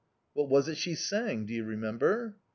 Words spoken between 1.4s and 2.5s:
do you remember?"